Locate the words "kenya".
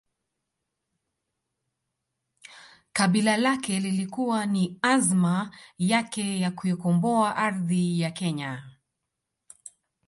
8.11-8.63